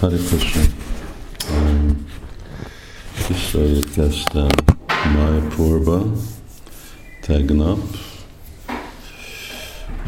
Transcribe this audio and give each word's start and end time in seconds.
Hare 0.00 0.16
Krishna. 0.16 0.62
Visszaérkeztem 3.28 4.46
Mayapurba 5.14 6.12
tegnap, 7.20 7.78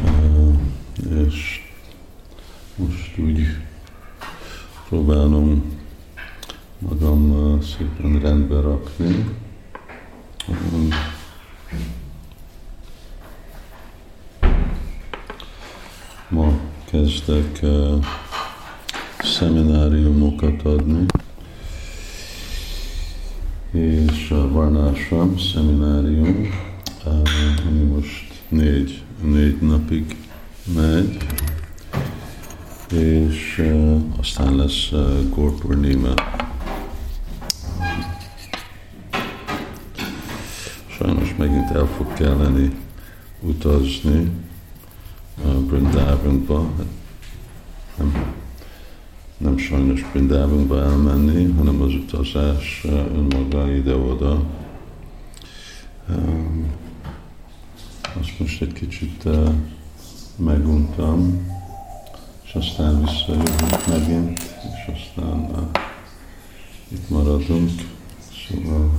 uh, 0.03 0.55
és 1.27 1.61
most 2.75 3.17
úgy 3.17 3.39
próbálom 4.87 5.77
magam 6.79 7.31
uh, 7.31 7.61
szépen 7.61 8.19
rendbe 8.19 8.61
rakni. 8.61 9.25
Um, 10.47 10.89
ma 16.29 16.51
kezdek 16.85 17.59
uh, 17.61 18.05
szemináriumokat 19.23 20.61
adni, 20.61 21.05
és 23.71 24.31
a 24.31 24.51
Varnásram 24.51 25.37
szeminárium, 25.37 26.49
ami 27.67 27.79
most 27.79 28.43
négy, 28.49 29.03
négy 29.21 29.61
napig 29.61 30.15
megy, 30.75 31.17
és 32.93 33.71
aztán 34.19 34.55
lesz 34.55 34.91
Gorpurnima. 35.29 36.13
Sajnos 40.87 41.35
megint 41.37 41.69
el 41.71 41.85
fog 41.85 42.13
kelleni 42.13 42.71
utazni 43.39 44.31
Brindavanba, 45.67 46.71
nem 47.97 48.39
nem 49.41 49.57
sajnos 49.57 50.05
Brindavanba 50.11 50.81
elmenni, 50.81 51.51
hanem 51.51 51.81
az 51.81 51.93
utazás 51.93 52.85
önmaga 53.13 53.71
ide-oda. 53.71 54.43
Azt 58.19 58.39
most 58.39 58.61
egy 58.61 58.73
kicsit 58.73 59.27
meguntam, 60.35 61.47
és 62.43 62.53
aztán 62.53 63.03
visszajövünk 63.03 63.87
megint, 63.87 64.39
és 64.39 64.93
aztán 64.93 65.69
itt 66.87 67.09
maradunk. 67.09 67.71
Szóval 68.47 68.91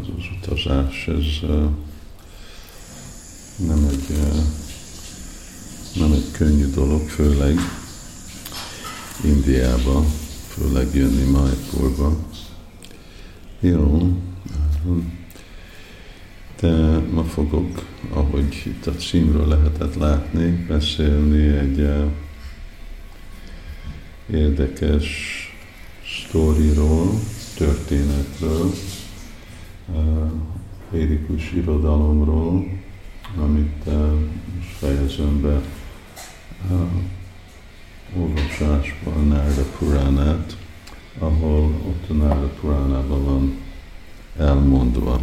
az 0.00 0.08
az 0.16 0.24
utazás, 0.42 1.08
ez 1.08 1.48
nem 3.66 3.88
egy, 3.90 4.18
nem 5.94 6.12
egy 6.12 6.30
könnyű 6.32 6.70
dolog, 6.70 7.08
főleg 7.08 7.58
Indiába, 9.24 10.04
főleg 10.48 10.94
jönni 10.94 11.30
Maipurba. 11.30 12.16
Jó, 13.60 14.16
de 16.60 16.98
ma 16.98 17.24
fogok, 17.24 17.84
ahogy 18.12 18.62
itt 18.66 18.86
a 18.86 18.94
címről 18.94 19.48
lehetett 19.48 19.94
látni, 19.94 20.64
beszélni 20.68 21.56
egy 21.56 21.80
uh, 21.80 22.04
érdekes 24.30 25.06
sztoriról, 26.26 27.10
történetről, 27.56 28.72
uh, 29.86 30.30
védikus 30.90 31.52
irodalomról, 31.52 32.66
amit 33.36 33.82
uh, 33.86 34.20
fejezem 34.78 35.40
be 35.40 35.60
uh, 38.14 38.20
olvasásban 38.22 39.28
Nárda 39.28 39.62
Puránát, 39.78 40.56
ahol 41.18 41.62
ott 41.86 42.10
a 42.10 42.12
Nárda 42.12 42.50
Puránában 42.60 43.24
van 43.24 43.58
elmondva. 44.38 45.20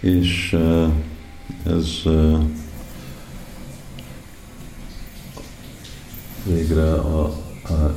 És 0.00 0.52
eh, 0.52 0.90
ez 1.66 2.00
eh, 2.04 2.38
végre 6.44 6.92
a, 6.92 7.24
a 7.68 7.94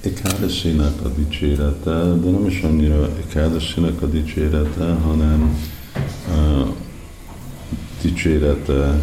Ekádasinak 0.00 1.04
a 1.04 1.08
dicsérete, 1.08 1.90
de 1.90 2.30
nem 2.30 2.46
is 2.46 2.62
annyira 2.62 3.16
Ekádasinak 3.16 4.02
a 4.02 4.06
dicsérete, 4.06 4.92
hanem 4.92 5.58
a 6.28 6.30
eh, 6.30 6.66
dicsérete 8.02 9.00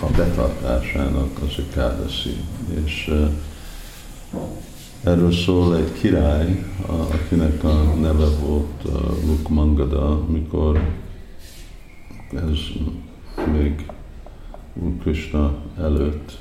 a 0.00 0.06
betartásának 0.16 1.38
az 1.42 1.64
ekádasi. 1.68 2.36
És 2.84 3.14
erről 5.04 5.32
szól 5.32 5.76
egy 5.76 5.92
király, 5.92 6.64
akinek 6.86 7.64
a 7.64 7.94
neve 8.00 8.28
volt 8.28 8.82
Lukmangada, 9.24 10.24
mikor 10.26 10.80
ez 12.34 12.58
még 13.52 13.86
Úr 14.72 14.92
előtt 15.78 16.38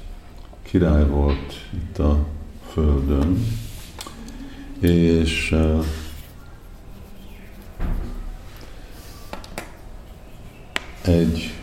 király 0.62 1.08
volt 1.08 1.54
itt 1.74 1.98
a 1.98 2.26
földön, 2.72 3.46
és 4.80 5.56
egy 11.02 11.54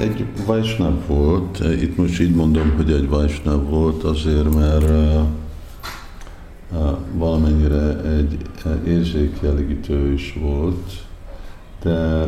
egy 0.00 0.26
Vajsnav 0.46 1.06
volt, 1.06 1.58
itt 1.58 1.96
most 1.96 2.20
így 2.20 2.34
mondom, 2.34 2.72
hogy 2.76 2.92
egy 2.92 3.08
Vajsnav 3.08 3.68
volt 3.68 4.04
azért, 4.04 4.54
mert 4.54 4.86
valamennyire 7.12 8.00
egy 8.02 8.36
érzékjelegítő 8.86 10.12
is 10.12 10.38
volt, 10.40 10.92
de 11.82 12.26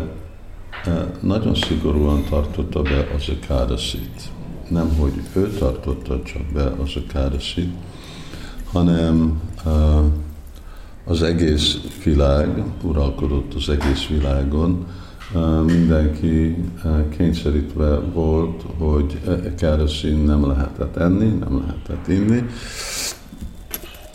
nagyon 1.21 1.55
szigorúan 1.55 2.25
tartotta 2.29 2.83
be 2.83 3.09
az 3.17 3.29
ekádaszit. 3.29 4.23
Nem, 4.69 4.97
hogy 4.99 5.13
ő 5.33 5.49
tartotta 5.49 6.23
csak 6.23 6.43
be 6.53 6.65
az 6.65 6.91
ekádaszit, 7.07 7.75
hanem 8.73 9.41
uh, 9.65 10.05
az 11.05 11.23
egész 11.23 11.79
világ 12.05 12.63
uralkodott 12.83 13.55
az 13.55 13.69
egész 13.69 14.07
világon, 14.07 14.87
mindenki 15.67 16.57
kényszerítve 17.17 17.99
volt, 17.99 18.65
hogy 18.79 19.21
kereszín 19.57 20.19
nem 20.19 20.47
lehetett 20.47 20.97
enni, 20.97 21.29
nem 21.29 21.59
lehetett 21.59 22.09
inni. 22.09 22.45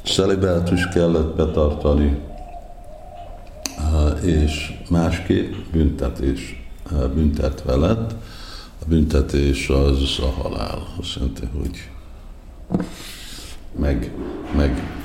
Szelibátus 0.04 0.88
kellett 0.88 1.36
betartani, 1.36 2.18
és 4.24 4.74
másképp 4.90 5.54
büntetés 5.72 6.68
büntetve 7.14 7.76
lett. 7.76 8.16
A 8.82 8.86
büntetés 8.88 9.70
az 9.70 10.20
a 10.22 10.42
halál. 10.42 10.88
Azt 11.00 11.16
jelenti, 11.16 11.48
hogy 11.58 11.90
meg, 13.80 14.12
meg 14.56 15.02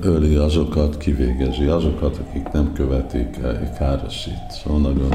öli 0.00 0.34
azokat, 0.34 0.96
kivégezi 0.96 1.64
azokat, 1.64 2.16
akik 2.16 2.48
nem 2.52 2.72
követik 2.72 3.36
károsít. 3.78 4.50
Szóval 4.62 4.80
nagyon 4.80 5.14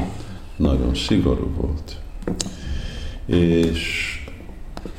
nagyon 0.56 0.94
szigorú 0.94 1.50
volt. 1.56 1.96
És 3.26 4.14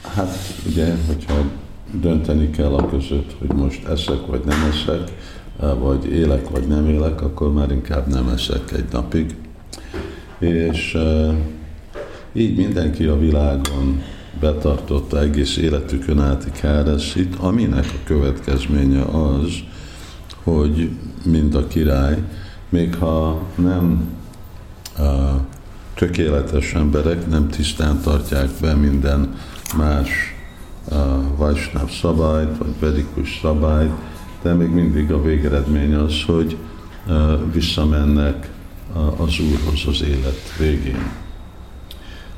hát 0.02 0.38
ugye, 0.68 0.96
hogyha 1.08 1.36
dönteni 1.92 2.50
kell 2.50 2.74
a 2.74 2.90
között, 2.90 3.36
hogy 3.40 3.54
most 3.54 3.86
eszek 3.86 4.26
vagy 4.26 4.42
nem 4.46 4.72
eszek, 4.72 5.12
vagy 5.80 6.06
élek 6.06 6.50
vagy 6.50 6.68
nem 6.68 6.88
élek, 6.88 7.22
akkor 7.22 7.54
már 7.54 7.72
inkább 7.72 8.08
nem 8.08 8.28
eszek 8.28 8.72
egy 8.72 8.92
napig. 8.92 9.36
És 10.40 10.98
így 12.34 12.58
mindenki 12.58 13.06
a 13.06 13.20
világon 13.20 14.02
betartotta 14.40 15.22
egész 15.22 15.58
életükön 15.58 16.20
át 16.20 16.52
káreszit, 16.52 17.36
aminek 17.36 17.86
a 17.86 18.04
következménye 18.04 19.02
az, 19.02 19.54
hogy 20.44 20.90
mind 21.26 21.56
a 21.56 21.68
király, 21.68 22.18
még 22.70 22.96
ha 22.96 23.42
nem 23.56 24.16
tökéletes 25.94 26.74
emberek 26.74 27.28
nem 27.28 27.50
tisztán 27.50 28.02
tartják 28.02 28.50
be 28.62 28.76
minden 28.76 29.36
más 29.78 30.10
Vajsnáv 31.36 31.90
szabályt, 31.92 32.58
vagy 32.58 32.74
vedikus 32.80 33.40
szabályt, 33.42 33.92
de 34.42 34.54
még 34.54 34.70
mindig 34.70 35.12
a 35.12 35.22
végeredmény 35.22 35.94
az, 35.94 36.24
hogy 36.26 36.58
visszamennek 37.54 38.50
az 39.18 39.40
Úrhoz 39.40 39.86
az 39.88 40.04
élet 40.04 40.58
végén. 40.60 41.10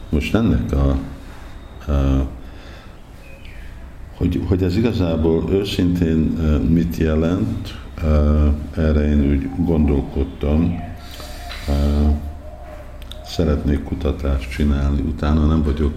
Most 0.09 0.35
ennek 0.35 0.71
a, 0.71 0.89
a 1.91 2.27
hogy, 4.17 4.41
hogy 4.47 4.63
ez 4.63 4.77
igazából 4.77 5.50
őszintén 5.51 6.17
mit 6.69 6.97
jelent, 6.97 7.77
erre 8.75 9.09
én 9.09 9.29
úgy 9.29 9.65
gondolkodtam, 9.65 10.79
szeretnék 13.39 13.83
kutatást 13.83 14.50
csinálni, 14.50 15.01
utána 15.01 15.45
nem 15.45 15.63
vagyok 15.63 15.94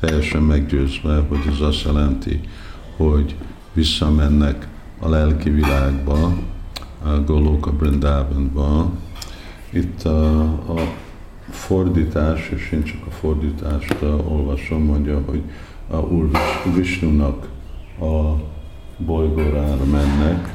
teljesen 0.00 0.42
meggyőzve, 0.42 1.24
hogy 1.28 1.38
ez 1.48 1.60
azt 1.60 1.84
jelenti, 1.84 2.40
hogy 2.96 3.36
visszamennek 3.72 4.68
a 5.00 5.08
lelki 5.08 5.50
világba, 5.50 6.32
a 7.04 7.20
Goloka 7.26 7.72
Brindavanba. 7.72 8.90
Itt 9.70 10.02
a, 10.02 10.40
a 10.52 10.80
fordítás, 11.50 12.48
és 12.48 12.72
én 12.72 12.82
csak 12.82 13.06
a 13.06 13.10
fordítást 13.10 13.96
olvasom, 14.28 14.82
mondja, 14.82 15.22
hogy 15.26 15.42
a 15.90 15.96
Úr 15.96 16.30
Vishnunak 16.74 17.48
a 18.00 18.34
bolygórára 18.96 19.84
mennek, 19.84 20.54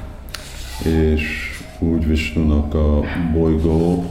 és 0.83 1.51
úgy 1.79 2.07
Vishnunak 2.07 2.73
a 2.73 3.01
bolygó, 3.33 4.05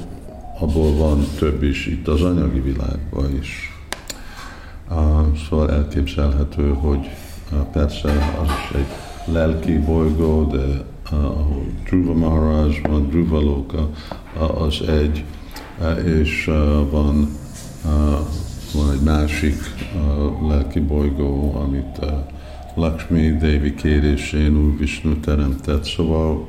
abból 0.59 0.97
van 0.97 1.25
több 1.39 1.63
is 1.63 1.87
itt 1.87 2.09
az 2.09 2.23
anyagi 2.23 2.61
világban 2.61 3.37
is. 3.41 3.73
Szóval 5.49 5.71
elképzelhető, 5.71 6.73
hogy 6.73 7.11
persze 7.73 8.09
az 8.43 8.49
is 8.49 8.77
egy 8.77 8.87
lelki 9.33 9.79
bolygó, 9.79 10.45
de 10.45 10.85
ahol 11.11 11.67
Dhruva 11.85 12.15
Maharaj 12.15 12.81
van, 12.83 13.09
Dhruva 13.09 13.41
Loka, 13.41 13.91
az 14.59 14.81
egy, 14.89 15.25
és 16.05 16.51
van, 16.91 17.29
van 18.75 18.91
egy 18.93 19.03
másik 19.05 19.57
lelki 20.49 20.81
bolygó, 20.81 21.55
amit 21.55 21.99
Lakshmi 22.75 23.37
Devi 23.37 23.75
kérésén 23.75 24.57
Úr 24.57 24.77
Vishnu 24.79 25.21
teremtett. 25.21 25.85
Szóval 25.85 26.49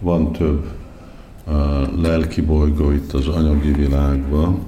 van 0.00 0.32
több 0.32 0.80
lelki 2.02 2.40
bolygó 2.40 2.90
itt 2.90 3.12
az 3.12 3.28
anyagi 3.28 3.72
világban. 3.72 4.58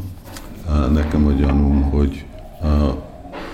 Nekem 0.92 1.26
a 1.26 1.32
gyanúm, 1.32 1.82
hogy 1.82 2.24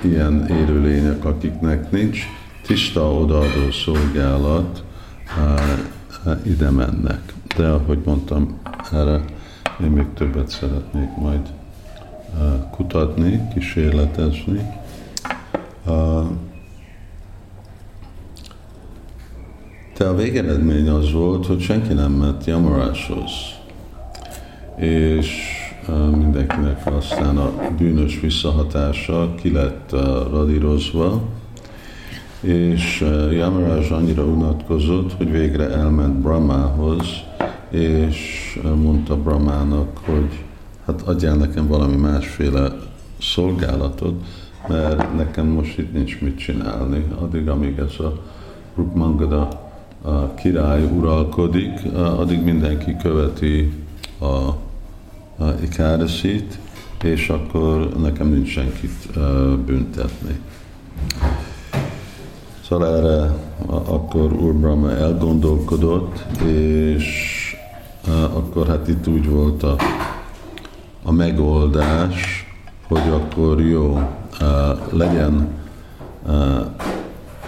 ilyen 0.01 0.47
élőlények, 0.49 1.25
akiknek 1.25 1.91
nincs 1.91 2.21
tiszta 2.67 3.13
odaadó 3.13 3.71
szolgálat, 3.85 4.85
ide 6.43 6.71
mennek. 6.71 7.33
De 7.57 7.69
ahogy 7.69 7.99
mondtam, 8.05 8.59
erre 8.93 9.25
én 9.83 9.91
még 9.91 10.07
többet 10.15 10.49
szeretnék 10.49 11.17
majd 11.17 11.53
kutatni, 12.71 13.49
kísérletezni. 13.55 14.61
De 20.01 20.07
a 20.07 20.15
végeredmény 20.15 20.89
az 20.89 21.13
volt, 21.13 21.47
hogy 21.47 21.61
senki 21.61 21.93
nem 21.93 22.13
ment 22.13 22.45
Yamaráshoz. 22.45 23.31
És 24.77 25.29
mindenkinek 26.17 26.87
aztán 26.97 27.37
a 27.37 27.53
bűnös 27.79 28.21
visszahatása 28.21 29.35
ki 29.35 29.53
lett 29.53 29.91
radírozva, 30.31 31.23
és 32.41 33.01
Yamaraj 33.31 33.89
annyira 33.91 34.25
unatkozott, 34.25 35.13
hogy 35.13 35.31
végre 35.31 35.71
elment 35.71 36.15
Brahmához, 36.15 37.07
és 37.71 38.59
mondta 38.83 39.17
Brahmának, 39.17 39.99
hogy 40.05 40.45
hát 40.87 41.03
adjál 41.03 41.37
nekem 41.37 41.67
valami 41.67 41.97
másféle 41.97 42.73
szolgálatot, 43.21 44.25
mert 44.69 45.17
nekem 45.17 45.47
most 45.47 45.79
itt 45.79 45.93
nincs 45.93 46.21
mit 46.21 46.39
csinálni, 46.39 47.05
addig, 47.19 47.49
amíg 47.49 47.79
ez 47.79 48.05
a 48.05 48.21
Rukmangada 48.77 49.69
a 50.03 50.35
király 50.35 50.85
uralkodik, 50.85 51.95
addig 51.95 52.43
mindenki 52.43 52.97
követi 52.97 53.73
a, 54.19 54.25
a 55.45 55.55
Ikárasit, 55.63 56.59
és 57.03 57.29
akkor 57.29 57.89
nekem 58.01 58.29
nincs 58.29 58.49
senkit 58.49 59.19
büntetni. 59.65 60.41
Szóval 62.69 62.97
erre 62.97 63.35
akkor 63.67 64.33
Úr 64.33 64.55
Brahma 64.55 64.91
elgondolkodott, 64.91 66.25
és 66.47 67.37
akkor 68.33 68.67
hát 68.67 68.89
itt 68.89 69.09
úgy 69.09 69.29
volt 69.29 69.63
a, 69.63 69.77
a 71.03 71.13
megoldás, 71.13 72.47
hogy 72.89 73.09
akkor 73.13 73.61
jó, 73.61 74.01
legyen, 74.91 75.49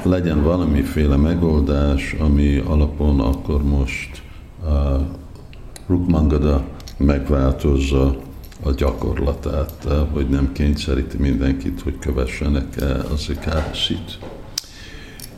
legyen 0.04 0.42
valamiféle 0.42 1.16
megoldás, 1.16 2.16
ami 2.20 2.62
alapon 2.66 3.20
akkor 3.20 3.62
most 3.62 4.22
Rukmangada 5.86 6.64
megváltozza 6.96 8.16
a 8.62 8.70
gyakorlatát, 8.70 9.86
hogy 10.12 10.28
nem 10.28 10.52
kényszeríti 10.52 11.16
mindenkit, 11.16 11.80
hogy 11.80 11.98
kövessenek 11.98 12.66
az 13.12 13.30
ikászit 13.30 14.18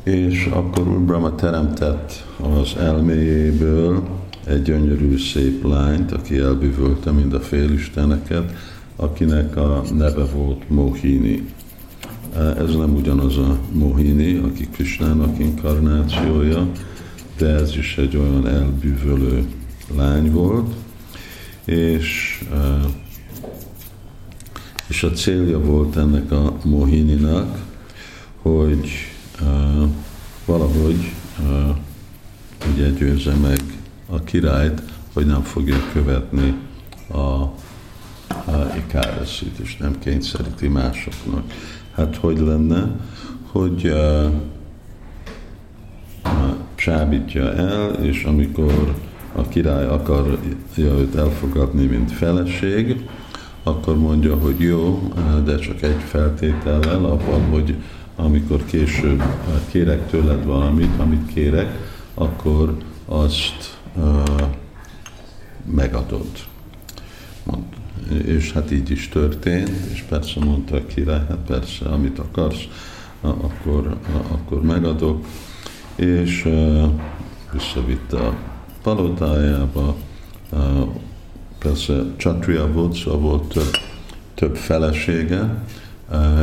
és 0.05 0.49
akkor 0.53 0.89
Úr 0.89 1.01
Brahma 1.01 1.35
teremtett 1.35 2.25
az 2.59 2.77
elméjéből 2.77 4.03
egy 4.47 4.63
gyönyörű 4.63 5.19
szép 5.19 5.65
lányt, 5.65 6.13
aki 6.13 6.39
elbűvölte 6.39 7.11
mind 7.11 7.33
a 7.33 7.41
félisteneket, 7.41 8.53
akinek 8.97 9.57
a 9.57 9.83
neve 9.97 10.25
volt 10.25 10.71
Mohini. 10.71 11.49
Ez 12.35 12.77
nem 12.77 12.95
ugyanaz 12.95 13.37
a 13.37 13.59
Mohini, 13.73 14.37
aki 14.37 14.69
Krishnának 14.69 15.39
inkarnációja, 15.39 16.71
de 17.39 17.47
ez 17.47 17.77
is 17.77 17.97
egy 17.99 18.17
olyan 18.17 18.49
elbűvölő 18.49 19.45
lány 19.97 20.33
volt, 20.33 20.75
és, 21.65 22.41
és 24.87 25.03
a 25.03 25.11
célja 25.11 25.61
volt 25.61 25.97
ennek 25.97 26.33
a 26.33 26.57
Mohininak, 26.65 27.59
hogy 28.43 28.89
uh, 29.41 29.89
valahogy 30.45 31.13
ugye 32.73 32.91
győzze 32.91 33.35
meg 33.35 33.61
a 34.07 34.21
királyt, 34.21 34.83
hogy 35.13 35.27
nem 35.27 35.43
fogja 35.43 35.77
követni 35.93 36.55
a, 37.09 37.17
a 37.17 37.53
Ikáreszit, 38.77 39.59
és 39.59 39.77
nem 39.77 39.99
kényszeríti 39.99 40.69
másoknak. 40.69 41.45
Hát 41.95 42.17
hogy 42.17 42.39
lenne, 42.39 42.91
hogy 43.51 43.87
uh, 43.87 44.33
csábítja 46.75 47.53
el, 47.53 47.91
és 47.91 48.25
amikor 48.25 48.95
a 49.35 49.49
király 49.49 49.87
akarja 49.87 50.39
őt 50.99 51.15
elfogadni, 51.15 51.87
mint 51.87 52.13
feleség, 52.13 53.09
akkor 53.63 53.99
mondja, 53.99 54.37
hogy 54.37 54.61
jó, 54.61 55.13
de 55.45 55.57
csak 55.57 55.83
egy 55.83 56.01
feltétellel, 56.07 57.05
abban, 57.05 57.41
hogy 57.51 57.77
amikor 58.17 58.65
később 58.65 59.21
eh, 59.21 59.27
kérek 59.71 60.11
tőled 60.11 60.45
valamit, 60.45 60.99
amit 60.99 61.33
kérek, 61.35 61.79
akkor 62.15 62.77
azt 63.07 63.79
uh, 63.97 64.23
megadod. 65.75 66.29
És 68.27 68.53
hát 68.53 68.71
így 68.71 68.91
is 68.91 69.09
történt, 69.09 69.71
és 69.93 70.05
persze 70.09 70.41
mondta 70.45 70.77
a 70.77 70.87
király, 70.87 71.25
hát 71.29 71.39
persze, 71.47 71.85
amit 71.85 72.19
akarsz, 72.19 72.69
akkor, 73.21 73.97
akkor 74.29 74.63
megadok, 74.63 75.25
és 75.95 76.49
visszavitte 77.53 78.17
a 78.17 78.37
palotájába, 78.83 79.97
persze 81.59 82.03
csatria 82.17 82.73
volt, 82.73 82.95
szóval 82.95 83.21
volt 83.21 83.49
több, 83.49 83.71
több 84.35 84.57
felesége, 84.57 85.65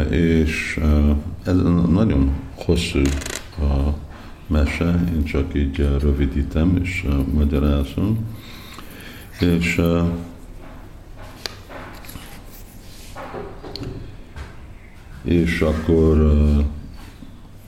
és 0.09 0.79
ez 1.43 1.55
nagyon 1.89 2.31
hosszú 2.55 3.01
a 3.59 3.93
mese, 4.47 5.03
én 5.15 5.23
csak 5.23 5.55
így 5.55 5.87
rövidítem 5.99 6.79
és 6.83 7.05
magyarázom. 7.33 8.17
És 9.39 9.81
és 15.23 15.61
akkor 15.61 16.33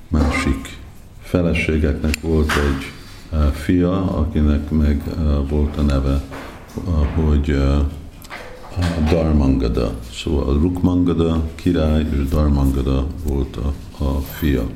másik 0.07 0.77
feleségeknek 1.21 2.21
volt 2.21 2.51
egy 2.51 2.91
fia, 3.51 4.17
akinek 4.17 4.69
meg 4.69 5.03
volt 5.49 5.77
a 5.77 5.81
neve, 5.81 6.21
hogy 7.15 7.57
Darmangada. 9.09 9.99
Szóval 10.11 10.59
Rukmangada 10.59 11.49
király 11.55 12.05
és 12.11 12.27
Darmangada 12.29 13.07
volt 13.27 13.55
a, 13.55 13.73
a 14.03 14.19
fia, 14.19 14.67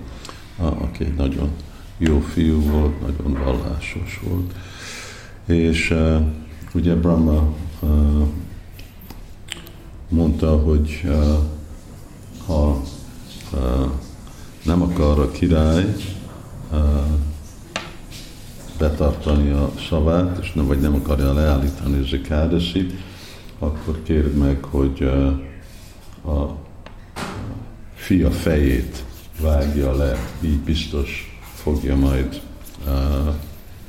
aki 0.58 1.04
egy 1.04 1.14
nagyon 1.14 1.50
jó 1.98 2.20
fiú 2.20 2.62
volt, 2.62 3.02
nagyon 3.02 3.44
vallásos 3.44 4.20
volt. 4.24 4.54
És 5.46 5.94
ugye 6.74 6.96
Brahma 6.96 7.54
mondta, 10.10 10.58
hogy 10.58 11.02
ha 12.48 12.82
nem 14.64 14.82
akar 14.82 15.20
a 15.20 15.32
király 15.32 15.96
betartani 18.78 19.50
a 19.50 19.72
szavát, 19.90 20.38
és 20.42 20.52
nem, 20.54 20.68
vagy 20.68 20.80
nem 20.80 20.94
akarja 20.94 21.34
leállítani 21.34 22.04
az 22.04 22.14
ekádesit, 22.14 22.94
akkor 23.60 24.02
kérd 24.04 24.38
meg, 24.38 24.64
hogy 24.64 25.04
a 26.26 26.56
fia 27.94 28.32
fejét 28.32 29.04
vágja 29.42 29.96
le, 29.96 30.18
így 30.42 30.60
biztos 30.60 31.40
fogja 31.54 31.96
majd 31.96 32.42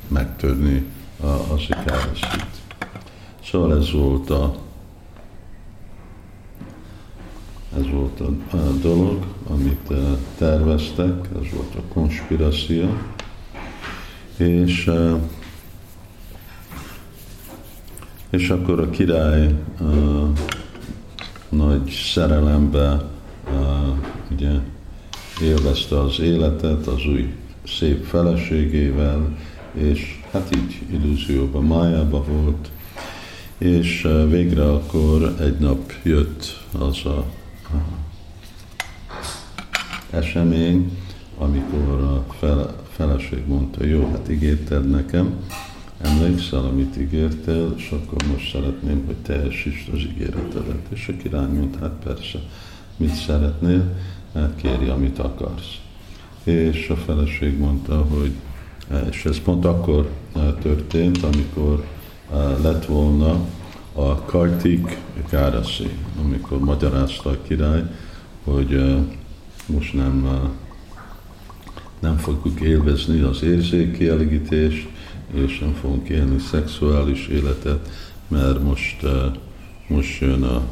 megtörni 0.07 0.85
a, 1.19 1.25
az 1.25 1.61
ikáraszit. 1.67 2.47
Szóval 3.43 3.77
ez 3.77 3.91
volt 3.91 4.29
a 4.29 4.55
ez 7.77 7.89
volt 7.91 8.19
a, 8.19 8.57
dolog, 8.81 9.25
amit 9.49 9.89
uh, 9.89 9.97
terveztek, 10.37 11.27
ez 11.41 11.51
volt 11.53 11.75
a 11.75 11.93
konspiráció, 11.93 12.97
és 14.37 14.87
uh, 14.87 15.19
és 18.29 18.49
akkor 18.49 18.79
a 18.79 18.89
király 18.89 19.55
uh, 19.79 20.29
nagy 21.49 21.89
szerelembe 22.13 23.05
uh, 23.51 23.97
ugye 24.31 24.51
élvezte 25.41 25.99
az 25.99 26.19
életet 26.19 26.87
az 26.87 27.05
új 27.05 27.33
szép 27.65 28.03
feleségével, 28.03 29.37
és 29.73 30.19
hát 30.31 30.55
így 30.55 30.81
illúzióban, 30.91 31.63
májában 31.63 32.23
volt, 32.27 32.69
és 33.57 34.07
végre 34.29 34.71
akkor 34.71 35.35
egy 35.39 35.57
nap 35.59 35.91
jött 36.03 36.57
az 36.79 37.05
a 37.05 37.25
esemény, 40.09 40.97
amikor 41.37 42.03
a 42.03 42.33
fele, 42.33 42.65
feleség 42.89 43.47
mondta, 43.47 43.85
jó, 43.85 44.09
hát 44.11 44.29
ígérted 44.29 44.89
nekem, 44.89 45.33
emlékszel, 46.01 46.65
amit 46.65 46.97
ígértél, 46.97 47.73
és 47.77 47.91
akkor 47.91 48.27
most 48.31 48.51
szeretném, 48.51 49.05
hogy 49.05 49.15
teljesítsd 49.15 49.93
az 49.93 49.99
ígéretedet. 49.99 50.87
És 50.89 51.07
a 51.07 51.21
király 51.21 51.47
mondta, 51.47 51.79
hát 51.79 51.95
persze, 52.03 52.39
mit 52.97 53.13
szeretnél, 53.13 53.95
hát 54.33 54.55
kéri, 54.55 54.87
amit 54.87 55.19
akarsz. 55.19 55.77
És 56.43 56.89
a 56.89 56.95
feleség 56.95 57.57
mondta, 57.57 58.05
hogy, 58.09 58.31
és 59.09 59.25
ez 59.25 59.39
pont 59.39 59.65
akkor 59.65 60.09
eh, 60.35 60.41
történt, 60.61 61.23
amikor 61.23 61.85
eh, 62.33 62.37
lett 62.61 62.85
volna 62.85 63.45
a 63.93 64.15
Kartik 64.15 64.97
Káraszi, 65.29 65.89
amikor 66.23 66.59
magyarázta 66.59 67.29
a 67.29 67.41
király, 67.41 67.83
hogy 68.43 68.73
eh, 68.73 68.97
most 69.69 69.93
nem, 69.93 70.27
nem 71.99 72.17
fogjuk 72.17 72.59
élvezni 72.59 73.21
az 73.21 73.43
érzékielégítést, 73.43 74.87
és 75.33 75.59
nem 75.59 75.73
fogunk 75.73 76.09
élni 76.09 76.39
szexuális 76.39 77.27
életet, 77.27 77.89
mert 78.27 78.63
most, 78.63 79.05
most 79.87 80.21
jön 80.21 80.43
a 80.43 80.63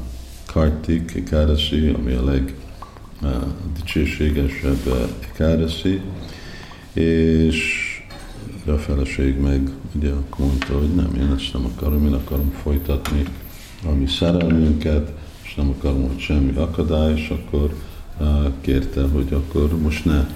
Kartik 0.46 1.16
Ekádasi, 1.16 1.88
ami 1.88 2.13
a 2.13 2.24
legdicsőségesebb 3.22 5.12
Ekádasi, 5.32 6.01
és 6.94 7.86
a 8.66 8.77
feleség 8.77 9.39
meg 9.39 9.70
ugye 9.96 10.12
mondta, 10.38 10.77
hogy 10.77 10.96
nem, 10.96 11.16
én 11.16 11.34
ezt 11.38 11.54
nem 11.54 11.66
akarom, 11.66 12.06
én 12.06 12.13
akarom 12.13 12.51
folytatni 12.63 13.24
a 13.86 13.92
mi 13.92 14.08
szerelmünket, 14.08 15.12
és 15.44 15.56
nem 15.56 15.70
akarom, 15.77 16.08
hogy 16.08 16.20
semmi 16.20 16.56
akadály, 16.56 17.13
és 17.13 17.30
akkor 17.30 17.74
kérte, 18.62 19.07
hogy 19.07 19.33
akkor 19.33 19.77
most 19.81 20.05
ne 20.05 20.27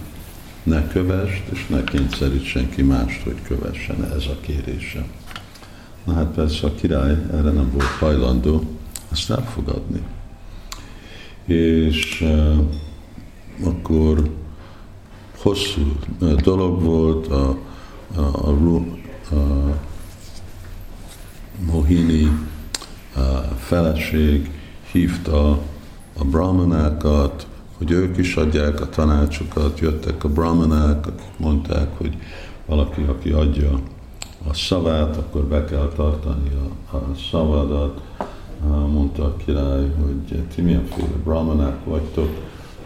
ne 0.63 0.87
kövest, 0.87 1.43
és 1.51 1.67
ne 1.67 1.83
kényszerít 1.83 2.43
senki 2.43 2.81
mást, 2.81 3.23
hogy 3.23 3.41
kövessen 3.47 4.11
ez 4.15 4.25
a 4.25 4.37
kérése. 4.39 5.05
Na 6.03 6.13
hát 6.13 6.27
persze 6.27 6.67
a 6.67 6.75
király 6.75 7.17
erre 7.31 7.51
nem 7.51 7.71
volt 7.71 7.85
hajlandó 7.99 8.63
ezt 9.11 9.29
elfogadni. 9.29 10.01
És 11.45 12.21
uh, 12.21 12.57
akkor 13.63 14.29
hosszú 15.37 15.95
dolog 16.43 16.81
volt, 16.81 17.27
a, 17.27 17.57
a, 18.15 18.19
a, 18.19 18.49
a 19.31 19.75
Mohini 21.71 22.31
a 23.15 23.21
feleség 23.57 24.51
hívta 24.91 25.49
a 26.17 26.23
brahmanákat, 26.23 27.47
hogy 27.81 27.91
ők 27.91 28.17
is 28.17 28.35
adják 28.35 28.81
a 28.81 28.89
tanácsokat, 28.89 29.79
jöttek 29.79 30.23
a 30.23 30.29
brahmanák, 30.29 31.07
akik 31.07 31.37
mondták, 31.37 31.97
hogy 31.97 32.17
valaki, 32.65 33.01
aki 33.01 33.29
adja 33.29 33.79
a 34.49 34.53
szavát, 34.53 35.17
akkor 35.17 35.41
be 35.43 35.65
kell 35.65 35.91
tartani 35.95 36.49
a, 36.91 36.95
a 36.95 37.05
szavadat. 37.31 38.01
Mondta 38.91 39.23
a 39.23 39.35
király, 39.45 39.91
hogy 40.03 40.43
ti 40.55 40.61
milyenféle 40.61 41.07
brahmanák 41.23 41.85
vagytok, 41.85 42.29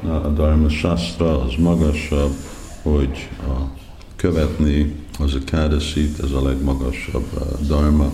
a 0.03 0.27
Dharma 0.27 0.69
Shastra 0.69 1.41
az 1.41 1.53
magasabb, 1.59 2.33
hogy 2.81 3.29
a 3.39 3.79
követni 4.15 4.95
az 5.19 5.33
a 5.33 5.43
kádeszít, 5.45 6.19
ez 6.23 6.31
a 6.31 6.43
legmagasabb 6.43 7.27
dharma. 7.61 8.13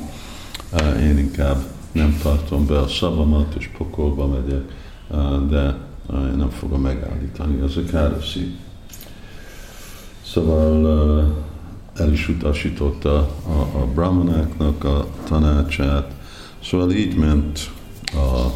Én 0.99 1.17
inkább 1.17 1.63
nem 1.91 2.19
tartom 2.23 2.65
be 2.65 2.79
a 2.79 2.87
szavamat, 2.87 3.55
és 3.57 3.69
pokolba 3.77 4.27
megyek, 4.27 4.63
de 5.49 5.89
nem 6.35 6.49
fogom 6.49 6.81
megállítani, 6.81 7.61
az 7.61 7.77
a 7.77 7.83
károszi. 7.83 8.55
Szóval 10.25 10.85
el 11.95 12.11
is 12.11 12.29
utasította 12.29 13.17
a, 13.47 13.77
a 13.81 13.85
brahmanáknak 13.93 14.83
a 14.83 15.07
tanácsát, 15.23 16.13
szóval 16.63 16.91
így 16.91 17.15
ment 17.15 17.71
a 18.05 18.53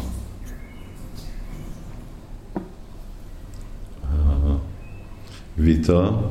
vita, 5.54 6.30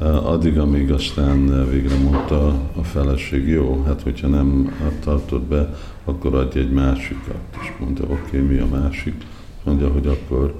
addig, 0.00 0.58
amíg 0.58 0.92
aztán 0.92 1.68
végre 1.70 1.96
mondta 1.96 2.46
a 2.76 2.82
feleség, 2.82 3.48
jó, 3.48 3.82
hát 3.86 4.02
hogyha 4.02 4.28
nem 4.28 4.72
tartod 5.04 5.42
be, 5.42 5.74
akkor 6.04 6.34
adj 6.34 6.58
egy 6.58 6.72
másikat. 6.72 7.40
És 7.62 7.72
mondta, 7.78 8.02
oké, 8.02 8.14
okay, 8.14 8.40
mi 8.40 8.58
a 8.58 8.66
másik? 8.66 9.24
Mondja, 9.70 9.92
hogy 9.92 10.06
akkor 10.06 10.54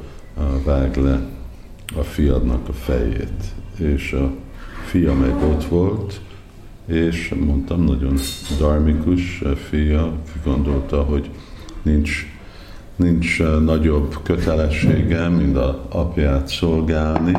vág 0.64 0.96
le 0.96 1.20
a 1.96 2.02
fiadnak 2.02 2.68
a 2.68 2.72
fejét. 2.72 3.44
És 3.78 4.12
a 4.12 4.30
fia 4.86 5.14
meg 5.14 5.42
ott 5.42 5.64
volt, 5.64 6.20
és 6.86 7.34
mondtam, 7.46 7.84
nagyon 7.84 8.18
darmikus 8.58 9.42
fia, 9.68 10.12
ki 10.32 10.38
gondolta, 10.44 11.02
hogy 11.02 11.30
nincs, 11.82 12.26
nincs 12.96 13.42
nagyobb 13.64 14.16
kötelessége, 14.22 15.28
mint 15.28 15.56
a 15.56 15.86
apját 15.88 16.48
szolgálni, 16.48 17.32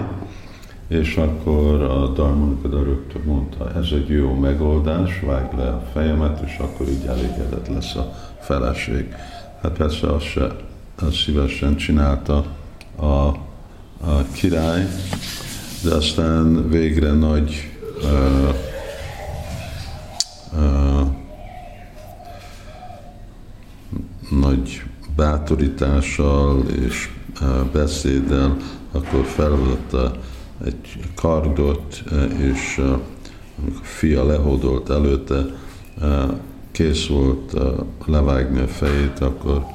és 0.87 1.15
akkor 1.15 1.81
a 1.81 2.07
Darmanukada 2.07 2.83
rögtön 2.83 3.21
mondta, 3.25 3.71
ez 3.75 3.87
egy 3.91 4.09
jó 4.09 4.33
megoldás, 4.33 5.19
vág 5.19 5.53
le 5.57 5.67
a 5.67 5.83
fejemet, 5.93 6.41
és 6.45 6.57
akkor 6.57 6.87
így 6.87 7.05
elégedett 7.07 7.67
lesz 7.67 7.95
a 7.95 8.13
feleség. 8.39 9.13
Hát 9.61 9.71
persze 9.71 10.07
az 10.07 10.23
se 10.23 10.47
szívesen 11.09 11.75
csinálta 11.75 12.45
a, 12.95 13.05
a 13.05 14.23
király, 14.33 14.87
de 15.83 15.93
aztán 15.93 16.69
végre 16.69 17.11
nagy 17.11 17.71
uh, 18.03 18.55
uh, 20.53 21.07
nagy 24.39 24.83
bátorítással 25.15 26.63
és 26.85 27.09
beszéddel, 27.71 28.57
akkor 28.91 29.25
felvette 29.25 30.11
egy 30.65 30.99
kardot, 31.15 32.03
és 32.37 32.81
amikor 33.61 33.81
a 33.81 33.85
fia 33.85 34.25
lehódolt 34.25 34.89
előtte, 34.89 35.45
kész 36.71 37.07
volt 37.07 37.53
levágni 38.05 38.59
a 38.59 38.67
fejét, 38.67 39.19
akkor 39.19 39.65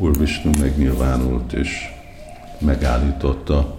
Úr 0.00 0.18
Vishnu 0.18 0.50
megnyilvánult 0.60 1.52
és 1.52 1.68
megállította 2.58 3.78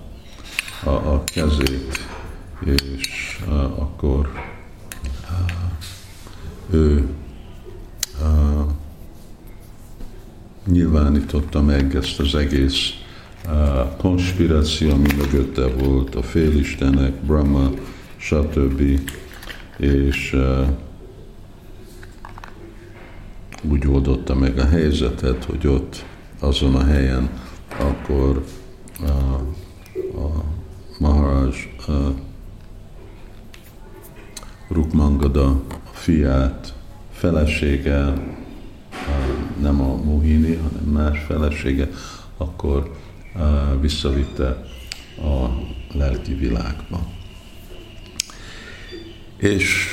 a, 0.84 0.90
a 0.90 1.24
kezét, 1.26 2.08
és 2.66 3.40
a, 3.48 3.54
akkor 3.54 4.32
a, 5.22 5.52
ő 6.76 7.08
a, 8.22 8.66
nyilvánította 10.66 11.62
meg 11.62 11.96
ezt 11.96 12.20
az 12.20 12.36
egész 12.36 12.90
a 13.46 13.96
konspiráció, 13.96 14.92
ami 14.92 15.08
mögötte 15.18 15.68
volt, 15.68 16.16
a 16.16 16.24
félistenek, 16.24 17.14
Brahma, 17.14 17.70
stb. 18.18 18.82
És 19.78 20.34
a, 20.34 20.91
úgy 23.62 23.88
oldotta 23.88 24.36
meg 24.36 24.58
a 24.58 24.68
helyzetet, 24.68 25.44
hogy 25.44 25.68
ott 25.68 26.06
azon 26.40 26.76
a 26.76 26.84
helyen, 26.84 27.30
akkor 27.80 28.46
a, 29.00 29.10
a 30.18 30.44
Maharaj 31.00 31.50
a 31.88 31.92
Rukmangada 34.68 35.62
fiát, 35.92 36.74
felesége, 37.12 38.14
nem 39.62 39.82
a 39.82 39.96
Mohini, 39.96 40.56
hanem 40.56 40.84
más 40.84 41.20
felesége, 41.20 41.90
akkor 42.38 42.96
visszavitte 43.80 44.66
a 45.18 45.46
lelki 45.94 46.34
világba. 46.34 47.08
És 49.38 49.88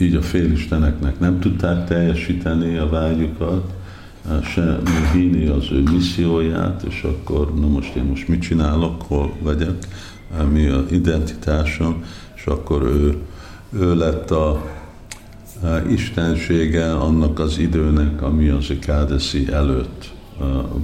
így 0.00 0.14
a 0.14 0.22
félisteneknek 0.22 1.18
nem 1.20 1.40
tudták 1.40 1.86
teljesíteni 1.86 2.76
a 2.76 2.88
vágyukat, 2.88 3.74
se 4.42 4.78
hinni 5.12 5.46
az 5.46 5.66
ő 5.72 5.82
misszióját, 5.82 6.82
és 6.82 7.02
akkor, 7.02 7.54
na 7.54 7.66
most 7.66 7.94
én 7.94 8.04
most 8.04 8.28
mit 8.28 8.40
csinálok, 8.40 9.02
hol 9.02 9.32
vagyok, 9.40 9.76
mi 10.52 10.66
a 10.66 10.84
identitásom, 10.90 12.04
és 12.34 12.46
akkor 12.46 12.82
ő, 12.82 13.16
ő 13.72 13.96
lett 13.96 14.30
a, 14.30 14.50
a 14.50 15.76
istensége 15.88 16.94
annak 16.94 17.38
az 17.38 17.58
időnek, 17.58 18.22
ami 18.22 18.48
az 18.48 18.70
Ekádeszi 18.70 19.48
előtt 19.52 20.12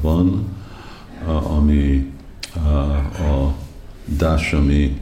van, 0.01 0.47
ami 1.59 2.13
a 3.19 3.55
Dásami 4.05 5.01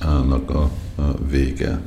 annak 0.00 0.50
a 0.50 0.70
vége. 1.30 1.80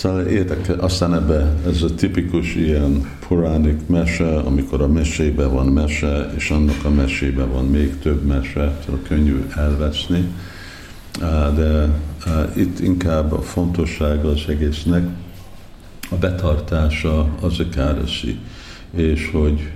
Szóval 0.00 0.26
érdekes, 0.26 0.76
aztán 0.78 1.14
ebbe 1.14 1.54
ez 1.66 1.82
a 1.82 1.94
tipikus 1.94 2.54
ilyen 2.54 3.10
puránik 3.28 3.86
mese, 3.86 4.38
amikor 4.38 4.80
a 4.80 4.88
mesébe 4.88 5.46
van 5.46 5.66
mese, 5.66 6.32
és 6.36 6.50
annak 6.50 6.84
a 6.84 6.90
mesébe 6.90 7.44
van 7.44 7.64
még 7.64 7.98
több 7.98 8.22
mese, 8.22 8.78
szóval 8.84 9.00
könnyű 9.08 9.44
elveszni. 9.56 10.24
De 11.54 11.88
itt 12.56 12.78
inkább 12.78 13.32
a 13.32 13.42
fontossága 13.42 14.28
az 14.28 14.44
egésznek 14.48 15.08
a 16.10 16.14
betartása 16.14 17.28
az 17.40 17.60
ekádeszi, 17.60 18.38
és 18.90 19.30
hogy 19.32 19.72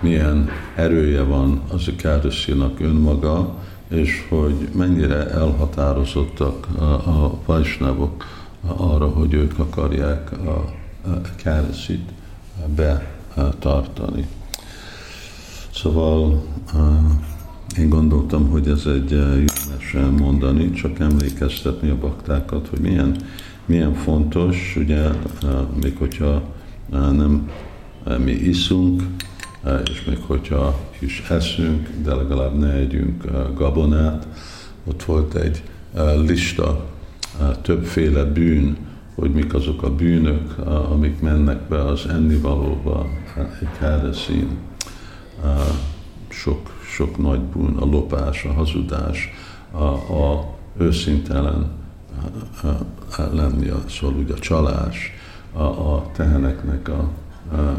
milyen 0.00 0.48
erője 0.76 1.22
van 1.22 1.62
az 1.72 1.88
ekádeszinak 1.88 2.80
önmaga, 2.80 3.54
és 3.88 4.24
hogy 4.28 4.68
mennyire 4.74 5.30
elhatározottak 5.30 6.66
a, 6.78 6.82
a 6.84 7.38
vajsnávok 7.46 8.24
arra, 8.66 9.08
hogy 9.08 9.32
ők 9.32 9.58
akarják 9.58 10.32
a 10.32 10.72
káreszit 11.36 12.10
betartani. 12.76 14.26
Szóval 15.74 16.42
én 17.78 17.88
gondoltam, 17.88 18.48
hogy 18.48 18.68
ez 18.68 18.86
egy 18.86 19.10
jó 19.10 19.72
mese 19.74 20.06
mondani, 20.06 20.70
csak 20.70 20.98
emlékeztetni 20.98 21.88
a 21.88 21.98
baktákat, 21.98 22.68
hogy 22.68 22.80
milyen, 22.80 23.16
milyen 23.66 23.94
fontos, 23.94 24.76
ugye, 24.76 25.08
még 25.82 25.96
hogyha 25.96 26.42
nem 26.90 27.50
mi 28.18 28.32
iszunk, 28.32 29.02
és 29.90 30.04
még 30.04 30.18
hogyha 30.26 30.78
is 30.98 31.22
eszünk, 31.28 31.88
de 32.02 32.14
legalább 32.14 32.58
ne 32.58 32.72
együnk 32.72 33.24
gabonát. 33.54 34.26
Ott 34.84 35.02
volt 35.02 35.34
egy 35.34 35.62
lista 36.26 36.90
többféle 37.62 38.24
bűn, 38.24 38.76
hogy 39.14 39.30
mik 39.30 39.54
azok 39.54 39.82
a 39.82 39.94
bűnök, 39.94 40.58
amik 40.90 41.20
mennek 41.20 41.68
be 41.68 41.84
az 41.84 42.06
ennivalóba, 42.06 43.06
egy 43.60 43.76
herdeszín. 43.78 44.48
Sok, 46.28 46.70
sok 46.94 47.18
nagy 47.18 47.40
bűn, 47.40 47.76
a 47.76 47.84
lopás, 47.84 48.44
a 48.44 48.52
hazudás, 48.52 49.30
a, 49.70 49.84
a 50.12 50.54
őszintelen 50.78 51.70
lenni, 53.32 53.70
szóval 53.88 54.16
ugye 54.16 54.32
a 54.32 54.38
csalás, 54.38 55.12
a, 55.52 55.62
a 55.62 56.10
teheneknek 56.12 56.88
a, 56.88 57.10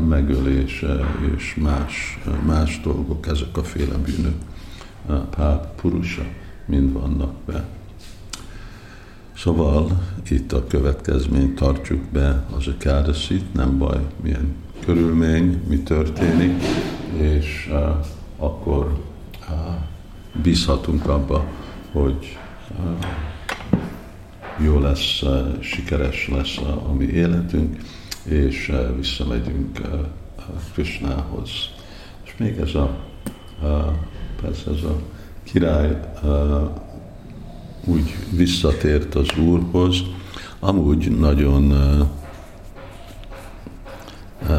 megölése 0.08 1.16
és 1.36 1.56
más, 1.62 2.20
más 2.46 2.82
dolgok, 2.84 3.28
ezek 3.28 3.58
a 3.58 3.64
féle 3.64 3.96
bűnök, 3.96 4.36
páp, 5.30 5.82
purusa, 5.82 6.24
mind 6.66 6.94
vannak 6.94 7.34
be. 7.46 7.66
Szóval 9.38 10.04
itt 10.30 10.52
a 10.52 10.68
következményt 10.68 11.56
tartsuk 11.56 12.02
be 12.12 12.46
az 12.58 12.68
a 12.68 12.78
kádeszit, 12.78 13.54
nem 13.54 13.78
baj, 13.78 14.00
milyen 14.22 14.56
körülmény, 14.86 15.62
mi 15.68 15.78
történik, 15.78 16.64
és 17.18 17.70
uh, 17.72 18.06
akkor 18.38 19.00
uh, 19.50 20.42
bízhatunk 20.42 21.08
abba, 21.08 21.46
hogy 21.92 22.38
uh, 22.80 23.06
jó 24.66 24.80
lesz, 24.80 25.22
uh, 25.22 25.62
sikeres 25.62 26.28
lesz 26.28 26.58
a, 26.58 26.90
a 26.90 26.94
mi 26.94 27.06
életünk, 27.06 27.78
és 28.24 28.70
uh, 28.70 28.96
visszamegyünk 28.96 29.80
uh, 29.80 30.00
Krishnához. 30.74 31.50
És 32.24 32.34
még 32.38 32.58
ez 32.58 32.76
a, 32.76 32.98
uh, 33.62 33.70
persze 34.42 34.72
ez 34.72 34.84
a 34.84 34.96
király 35.44 36.00
uh, 36.24 36.70
úgy 37.86 38.16
visszatért 38.30 39.16
az 39.16 39.28
Úrhoz, 39.38 39.96
amúgy 40.60 41.18
nagyon 41.20 41.74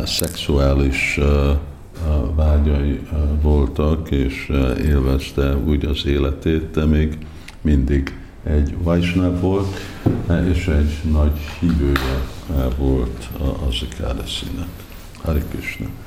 szexuális 0.05 1.19
uh, 1.19 1.57
vágyai 2.35 3.01
voltak, 3.43 4.11
és 4.11 4.53
élvezte 4.85 5.57
úgy 5.57 5.85
az 5.85 6.07
életét, 6.07 6.71
de 6.71 6.85
még 6.85 7.19
mindig 7.61 8.19
egy 8.43 8.77
Vajsnáv 8.83 9.41
volt, 9.41 9.79
és 10.53 10.67
egy 10.67 11.11
nagy 11.13 11.41
hívője 11.61 12.19
volt 12.79 13.29
az 13.69 13.75
Ekádeszinek. 13.91 14.69
Hari 15.23 15.43
Krishna. 15.51 16.04